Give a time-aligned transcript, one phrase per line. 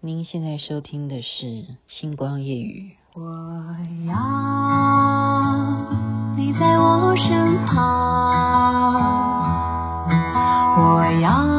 [0.00, 1.46] 您现在收听的是
[1.88, 2.92] 《星光夜语》。
[3.20, 3.24] 我
[4.06, 4.14] 要
[6.36, 7.74] 你在我身旁，
[10.78, 11.57] 我要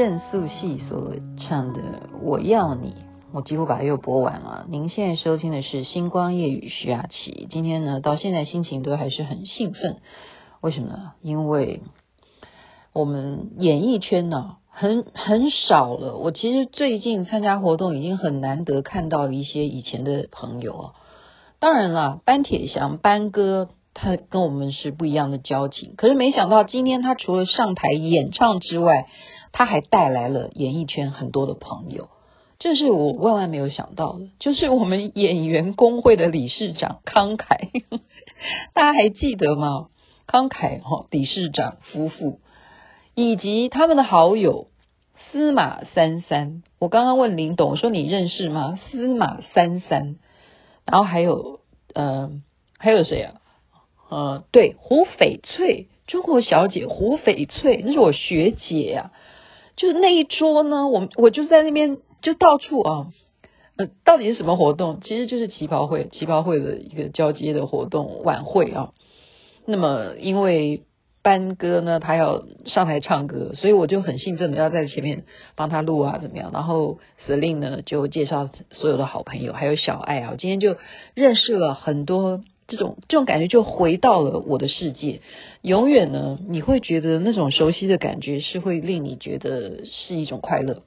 [0.00, 1.12] 任素汐所
[1.46, 1.82] 唱的
[2.22, 2.88] 《我要你》，
[3.34, 4.64] 我几乎把它又播完了。
[4.70, 7.46] 您现在收听的是《星光夜雨》，徐雅琪。
[7.50, 9.98] 今天呢，到现在心情都还是很兴奋。
[10.62, 11.12] 为什么呢？
[11.20, 11.82] 因为
[12.94, 16.16] 我们演艺圈呢，很很少了。
[16.16, 20.92] 我其实最近参加活动，已经很难得看到一些以前的朋友啊。
[21.58, 23.68] 当然了，班铁祥、班哥。
[23.92, 29.08] 他跟我们是不一样的交情，可是没想到今天他除了上台演唱之外，
[29.52, 32.08] 他还带来了演艺圈很多的朋友，
[32.58, 34.28] 这是我万万没有想到的。
[34.38, 37.70] 就是我们演员工会的理事长康凯，
[38.74, 39.88] 大家还记得吗？
[40.26, 42.38] 康凯哈理事长夫妇，
[43.14, 44.68] 以及他们的好友
[45.32, 46.62] 司马三三。
[46.78, 48.78] 我刚刚问林董，我说你认识吗？
[48.90, 50.16] 司马三三，
[50.86, 51.60] 然后还有
[51.94, 52.30] 呃，
[52.78, 53.34] 还有谁啊？
[54.08, 59.18] 呃，对，胡翡翠，中国小姐胡翡翠，那是我学姐呀、啊。
[59.80, 63.06] 就是那一桌呢，我我就在那边，就到处啊，
[63.76, 65.00] 呃，到底是什么活动？
[65.02, 68.92] 其实就是旗袍会，旗袍会的一个交接的活动晚会啊。
[69.64, 70.82] 那么因为
[71.22, 75.24] 班哥呢，他要上台唱歌，所以我就很兴奋的要在前面
[75.56, 76.50] 帮他录啊，怎么样？
[76.52, 80.76] 然后司令呢就介绍所有的好朋友，还有小爱啊，我今天就
[81.14, 82.42] 认识了很多。
[82.70, 85.20] 这种这种感觉就回到了我的世界，
[85.60, 90.84] 永远呢，你会觉得那种熟悉的感觉是会令你觉得是一种快乐，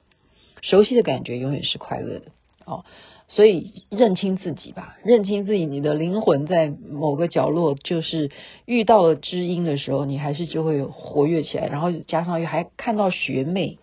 [0.62, 2.24] 熟悉的感觉永远是快乐的
[2.64, 2.84] 哦。
[3.28, 8.30] 所以认清自己吧，认清自己，你的灵魂在某个角落，就是
[8.64, 11.66] 遇到了知音的时候，你还是就会活跃起来。
[11.66, 13.78] 然后加上又还看到学妹，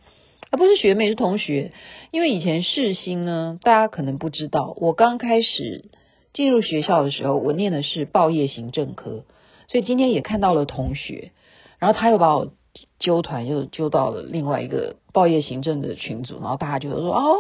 [0.49, 1.71] 啊，不是学妹是同学，
[2.11, 5.85] 因为以前世新呢，大家可能不知道，我刚开始。
[6.33, 9.25] 进入学校的时候，我念的是报业行政科，
[9.67, 11.31] 所以今天也看到了同学，
[11.79, 12.53] 然后他又把我
[12.99, 17.37] 揪团，又揪到了另外一个报业行政的群组，然后大家就说哦，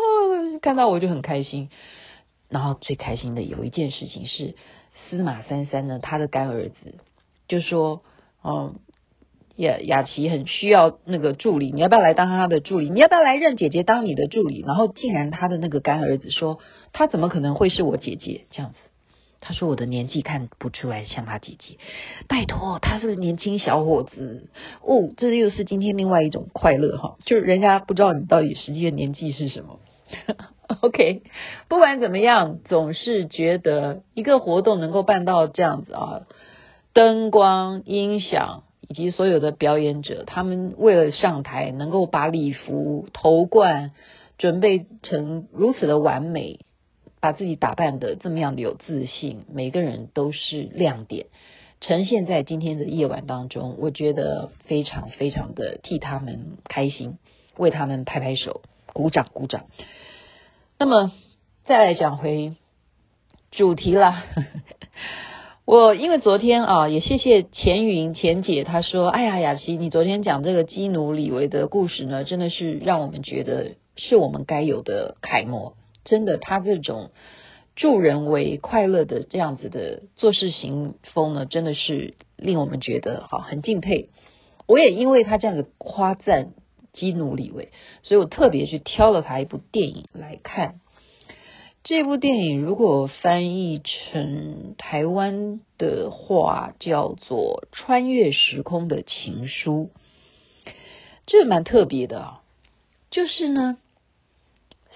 [0.61, 1.69] 看到我就很开心。
[2.49, 4.55] 然后最开心的有一件事情是，
[5.09, 6.95] 司马三三呢，他的干儿子
[7.47, 8.01] 就说，
[8.43, 8.75] 嗯，
[9.55, 12.89] 雅雅琪很需要那个助理，你要不要来当他的助理？
[12.89, 14.63] 你要不要来认姐姐当你的助理？
[14.65, 16.59] 然后竟然他的那个干儿子说。
[16.93, 18.77] 他怎么可能会是我姐姐这样子？
[19.39, 21.77] 他说我的年纪看不出来像他姐姐，
[22.27, 24.49] 拜托，他是年轻小伙子
[24.81, 25.09] 哦。
[25.15, 29.79] 这又是今天另外一种快乐哈，就是人家不知道你到底实际的年纪是什么。
[30.81, 31.23] OK，
[31.69, 36.21] 不管怎么样，总是觉得一个活动能够办到这样子啊，
[36.93, 43.91] 灯光、音响以及所有的表演者，他们为了上台能够把礼服、头冠
[44.37, 46.59] 准备成如此的完美。
[47.21, 51.27] 把自己打扮得这么样的有自信，每个人都是亮点，
[51.79, 57.19] 呈现在今天的夜晚当中，我觉得非常非常的替他们开心，
[57.55, 59.67] 为他们拍拍手，鼓掌鼓掌。
[60.79, 61.11] 那么
[61.65, 62.55] 再来讲回
[63.51, 64.23] 主题啦，
[65.71, 77.11] 我因为昨天啊，也谢谢钱云钱姐，她说：“哎呀，雅琪，你昨天讲这个基努李维的故事呢，真的是让我们觉得是我们该有的楷模。”真的，他这种
[77.77, 84.09] 助人为快乐的这样子的做事行风呢，真的是令我们觉得好很敬佩。
[84.67, 86.49] 我也因为他这样子夸赞
[86.91, 87.69] 基努李维，
[88.03, 90.81] 所以我特别去挑了他一部电影来看。
[91.91, 99.89] 这部电影如果翻译成台湾的话，叫做《穿越时空的情书》，
[101.25, 102.41] 这蛮特别的啊。
[103.09, 103.77] 就是呢。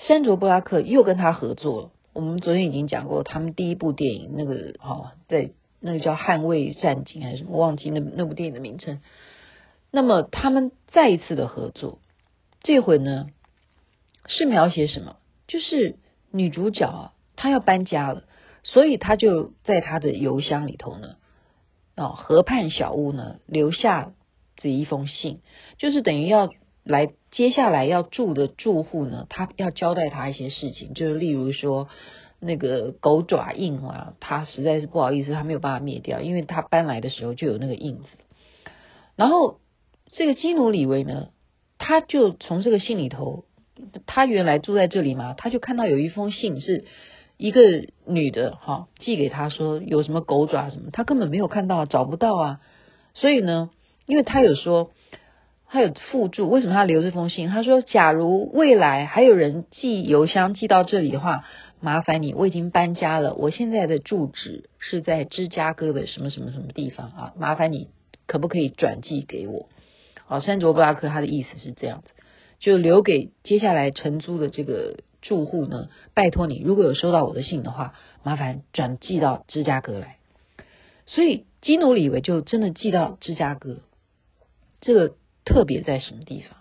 [0.07, 1.92] 山卓布拉克又跟他合作了。
[2.13, 5.51] 我们昨天已经讲过，他们第一部电影那个哦，在
[5.81, 9.01] 那个叫《捍卫战警》还是什么，忘记那那部电影的名称。
[9.91, 12.00] 那么他们再一次的合作，
[12.63, 13.27] 这回呢
[14.27, 15.18] 是描写什么？
[15.45, 15.98] 就是
[16.36, 18.24] 女主角啊，她要搬家了，
[18.64, 21.16] 所以她就在她的邮箱里头呢，
[21.96, 24.12] 哦，河畔小屋呢留下
[24.56, 25.40] 这一封信，
[25.78, 26.50] 就是等于要
[26.84, 31.90] 来接下来要住的住户呢，他要交代他一些事情，就是例如说
[32.40, 38.06] 那个狗爪印啊，他实在是不好意思，他没有办法灭掉，因为他搬来的时候就有那个印子，
[39.16, 39.60] 然后。
[40.18, 41.28] 这个基努里维呢，
[41.78, 43.44] 他就从这个信里头，
[44.06, 46.86] 他原来住在这里嘛，他就看到有一封信是
[47.38, 47.62] 一个
[48.06, 52.62] 女的哈寄给他说有什么狗爪什么，他根本没有看到，找不到啊。
[53.13, 53.69] 所以呢，
[54.06, 54.92] 因为他有说
[55.68, 57.50] 他有附注，为什么他留这封信？
[57.50, 61.44] 他说，假如未来还有人寄邮箱寄到这里的话，
[61.81, 67.89] 麻烦你，我已经搬家了，我现在的住址是在芝加哥的什么什么什么地方啊，麻烦你
[68.27, 69.68] 可不可以转寄给我？
[70.25, 72.10] 好，山卓布拉克他的意思是这样子，
[72.60, 77.94] 就留给接下来承租的这个住户呢，拜托你，如果有收到我的信的话，
[78.24, 80.18] 麻烦转寄到芝加哥来。
[81.06, 83.78] 所以基努里维就真的寄到芝加哥，
[84.81, 86.57] 这个特别在什么地方？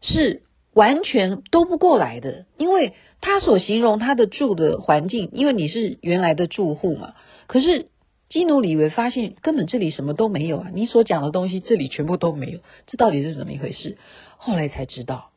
[0.00, 0.42] 是
[0.72, 7.14] 完全都不过来的，因为他所形容他的住的环境，因为你是原来的住户嘛，
[7.46, 7.88] 可是。
[8.28, 10.70] 基努里维发现根本这里什么都没有啊！
[10.74, 13.96] 你所讲的东西这里全部都没有，这到底是怎么一回事？
[14.38, 15.30] 后来才知道，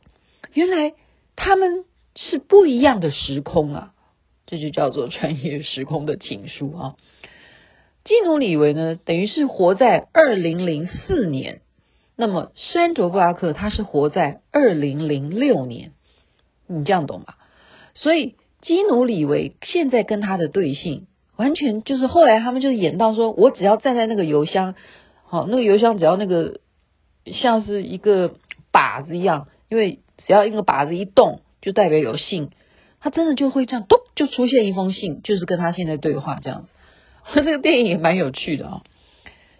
[0.53, 0.93] 原来
[1.35, 1.85] 他们
[2.15, 3.93] 是不一样的时空啊！
[4.47, 6.95] 这就叫做穿越时空的情书啊！
[8.03, 11.61] 基努里维呢，等于是活在二零零四年，
[12.15, 15.91] 那么山卓布拉克他是活在二零零六年，
[16.65, 17.37] 你这样懂吧？
[17.93, 21.05] 所以基努里维现在跟他的对性。
[21.37, 24.75] 完全就是后来他们就演到说，我只要站在那个邮箱，
[25.23, 26.59] 好，那个邮箱只要那个
[27.25, 28.35] 像是一个
[28.73, 32.49] 靶子一样，因为只要一个靶子一动，就代表有信，
[32.99, 36.69] 他真的就会这样，咚就出现一封信，就是跟他现在对话这样子。
[37.35, 38.81] 这个电影也蛮有趣的啊，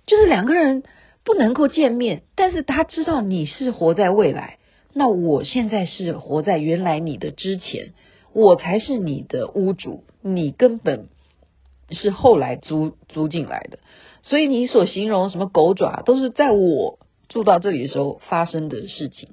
[0.08, 0.84] 就是两个人
[1.24, 4.58] 不能够见面，但是他知道你是活在未来，
[4.94, 7.94] 那我现在是活在原来你的之前，
[8.34, 11.10] 我才是你的屋主，你根本。
[11.92, 13.80] 是后来租租进来的，
[14.24, 17.00] 所以你所形容什么狗爪，都是在我
[17.30, 19.30] 住到这里的时候发生的事情。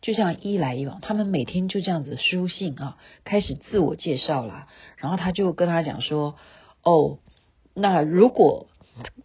[0.00, 4.68] 就像一来一往，他们每天就这样子书信啊，开始自我介绍啦。
[4.98, 6.34] 然后他就跟他讲说
[6.84, 7.18] ：“哦，
[7.72, 8.66] 那如果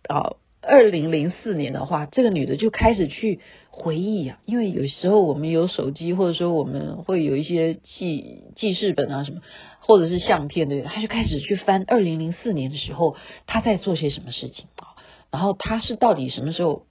[0.08, 9.42] 啊，二零零四年的话，这个女的就开始去回忆啊，因为有时候我们有手机，或者说我们会有一些记记事本啊什么。”
[9.82, 10.94] 或者是相片，对不对？
[10.94, 13.16] 他就开始去翻二零零四年的时候
[13.48, 14.94] 他在做些什么事情啊？
[15.32, 16.86] 然后他是到底什么时候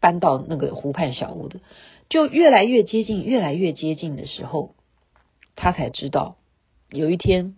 [0.00, 1.60] 搬到那个湖畔小屋的？
[2.08, 4.74] 就越来越接近，越来越接近的时候，
[5.54, 6.38] 他才知道
[6.88, 7.56] 有一天，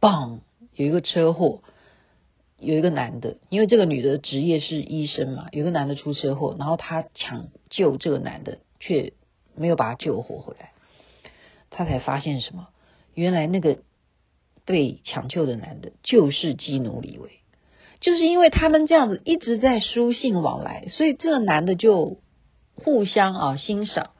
[0.00, 0.40] 嘣，
[0.74, 1.62] 有一个车祸，
[2.60, 9.14] 有一个男的，因为这个女的职业是医生嘛，有个男的出车祸，然后他抢救这个男的，却
[9.56, 10.72] 没有把他救活回来，
[11.70, 12.68] 他才发现什么？
[13.14, 13.78] 原来那个
[14.64, 17.30] 被抢救的男的就是基努李维，
[18.00, 22.18] 就是因为他们这样子一直在书信往来，所以这个男的就
[22.76, 24.10] 互相啊欣赏，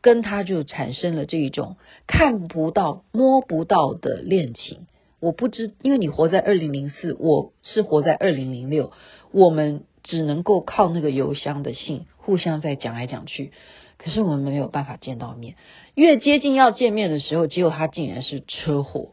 [0.00, 4.86] 跟他就产生了这一种看不到、摸不到的恋情。
[5.24, 8.92] 我不知，因为你活在二零零四，我是活在二零零六，
[9.32, 13.52] 我们只能够靠那个邮箱的信互相在讲来讲去。
[13.96, 15.54] 可是我们没有办法见到面，
[15.94, 19.12] 越接近要见面的时候，结果他竟然是车祸。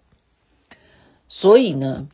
[1.29, 2.09] 所以呢，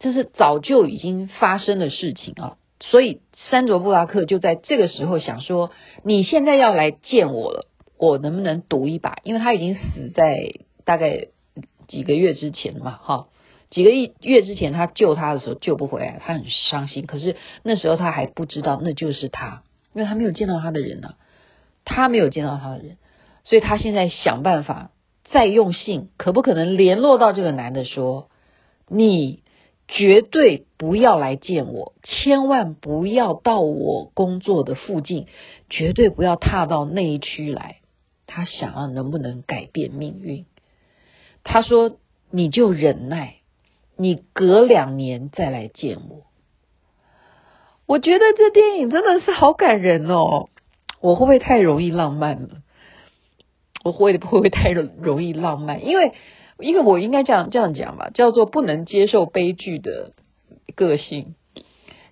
[0.00, 2.56] 这是早就已经发生的事情啊。
[2.80, 5.70] 所以山卓布拉克就在这个时候想说
[6.02, 10.52] ：“你现在要来见我了，我能不能赌一把？”因为他已经死在
[10.84, 11.28] 大概
[11.86, 13.28] 几个月之前嘛，哈，
[13.70, 17.06] 几个月之前他救他的时候救不回来，他很伤心。
[17.06, 21.14] 可是那时候他还不知道那就是他，因为他没有见到他的人呢、
[21.84, 22.96] 他没有见到他的人，
[23.44, 24.90] 所以他现在想办法
[25.24, 28.28] 再用信，可不可能联络到这个男的说
[28.88, 29.42] ：“你
[29.88, 35.26] 绝对不要来见我，千万不要到我工作的附近，
[35.68, 37.78] 绝对不要踏到那一区来。”
[38.28, 40.46] 他想要能不能改变命运？
[41.42, 41.96] 他说
[42.30, 43.36] ：“你就忍耐，
[43.96, 46.24] 你隔两年再来见我。”
[47.86, 50.48] 我觉得这电影真的是好感人哦。
[51.00, 52.62] 我会不会太容易浪漫了？
[53.84, 55.86] 我会不会太容易浪漫？
[55.86, 56.12] 因为，
[56.58, 60.12] 因为我应该这样这样讲吧，叫做不能接受悲剧的
[60.74, 61.36] 个性。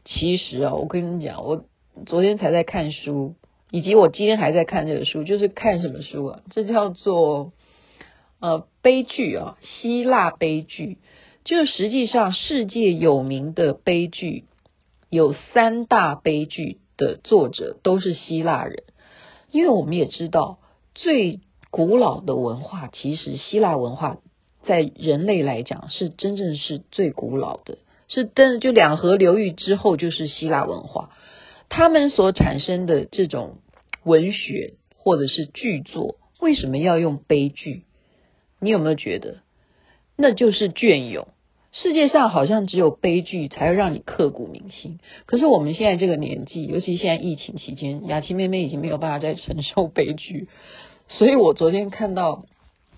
[0.04, 1.64] 其实啊，我跟你讲，我
[2.06, 3.34] 昨天才在看书，
[3.72, 6.40] 以及我今天还在看这个书，就是看什么书啊？
[6.50, 7.52] 这叫做
[8.38, 10.98] 呃悲剧啊，希腊悲剧。
[11.44, 14.44] 就实际上世界有名的悲剧
[15.10, 18.84] 有三大悲剧的作者都是希腊人，
[19.50, 20.58] 因为我们也知道
[20.94, 24.18] 最古老的文化，其实希腊文化
[24.64, 27.76] 在人类来讲是真正是最古老的，
[28.08, 31.10] 是真就两河流域之后就是希腊文化，
[31.68, 33.58] 他们所产生的这种
[34.02, 37.82] 文学或者是剧作，为什么要用悲剧？
[38.60, 39.40] 你有没有觉得
[40.16, 41.28] 那就是隽永？
[41.76, 45.00] 世界上好像只有悲剧才会让你刻骨铭心。
[45.26, 50.48] 可是我们现在这个年纪，尤其现在疫情期间，雅琪妹妹已经没有办法再承受悲剧。
[51.08, 52.44] 所以我昨天看到，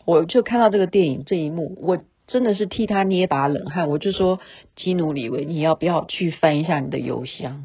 [0.05, 3.89] 我就看到这个电影这一幕，我真的是替他捏把冷汗。
[3.89, 4.41] 我就说，
[4.77, 7.65] 基努李维，你要不要去翻一下你的邮箱？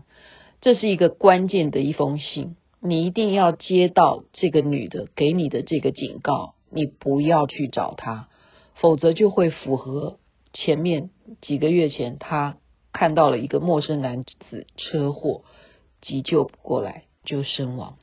[0.62, 8.30] 这是一个关键的一封信，你一定要接到这个女的给你的这个警告，你不要去找她，
[8.76, 10.20] 否则就会符合。
[10.54, 11.10] 前面
[11.42, 12.58] 几个月前，他
[12.92, 15.44] 看到了一个陌生男子车祸，
[16.02, 17.98] 急救过来就身亡。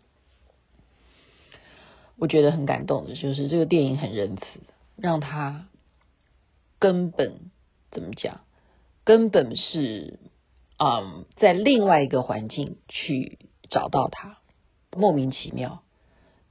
[2.16, 4.42] 我觉得很感动的，就是这个电影很仁慈，
[4.96, 5.68] 让他
[6.78, 7.50] 根本
[7.90, 8.40] 怎么讲，
[9.04, 10.18] 根本是
[10.78, 13.38] 嗯，在另外一个环境去
[13.68, 14.38] 找到他，
[14.96, 15.82] 莫名其妙。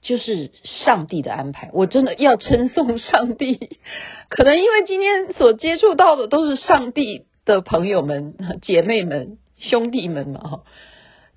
[0.08, 3.78] 就是上帝的安排，我真的要称颂上帝。
[4.32, 10.64] 可能因为今天所接触到的都是上帝的朋友们、姐妹们、兄弟们嘛，哈，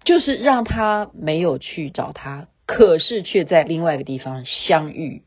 [0.04, 5.24] 就是让他没有去找他，可是却在另外一个地方相遇，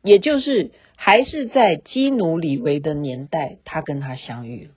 [0.00, 4.70] 也就是还是在基努里维的年代，他跟他相遇，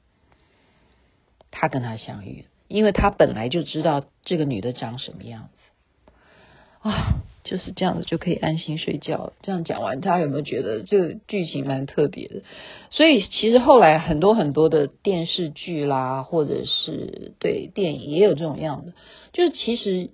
[1.50, 7.22] 他跟他相遇，因为他本来就知道这个女的长什么样子啊。
[7.44, 9.34] 就是这样子就可以安心睡觉。
[9.42, 12.42] 这样讲完，大家有没有觉得这个剧情蛮特别的？
[12.90, 18.94] 所以其实后来很多很多的电视剧啦，或者是对电影也有这种样的。
[19.34, 20.10] 就是其实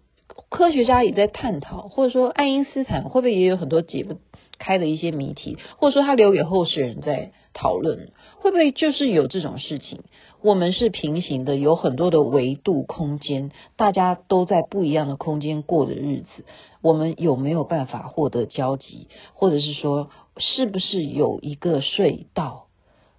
[0.49, 4.19] 科学家也在探讨，或者说爱因斯坦会不会也有很多解不
[4.57, 8.09] 开的一些谜题，或者说他留给后世人在讨论，
[8.45, 10.03] 会不会就是有这种事情？
[10.39, 16.45] 我们是平行的，有很多的维度空间，大家都在不一样的空间过的日子，
[16.83, 19.07] 我们有没有办法获得交集？
[19.33, 22.67] 或者是说，是不是有一个隧道，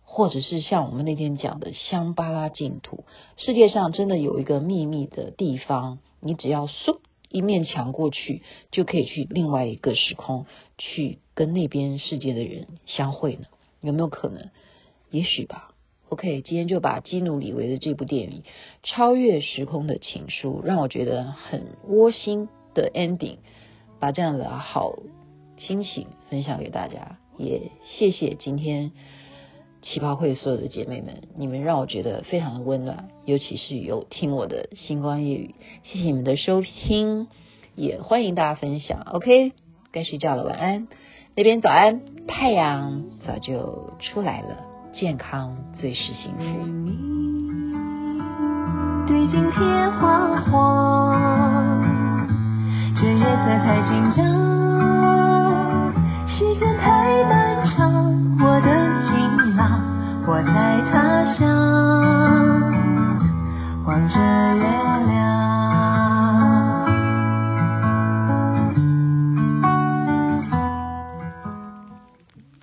[0.05, 3.03] 或者是像我们那天讲的香巴拉净土，
[3.37, 10.47] 世界上真的有一个秘密的地方，你只要嗖一面墙过去，就可以去另外一个时空，
[10.79, 13.47] 去跟那边世界的人相会呢？
[13.81, 14.51] 有没有可能？
[15.17, 15.71] 也许吧。
[16.11, 18.43] OK，今天就把基努里维的这部电影
[18.83, 23.39] 《超越时空的情书》，让我觉得很窝心的 ending，
[23.99, 24.99] 把这样的好
[25.59, 27.19] 心情分享给大家。
[27.39, 28.93] 也谢谢今天
[29.83, 35.55] 旗袍会所有的姐妹们，你们让我觉得非常的温暖，尤其是有听我的星光夜语，
[35.85, 37.27] 谢谢你们的收听，
[37.75, 39.01] 也欢迎大家分享。
[39.13, 39.53] OK，
[39.93, 40.89] 该睡觉了，晚安。
[41.35, 44.76] 那边早安，太阳早就出来了。
[44.99, 46.96] 健康最是幸福。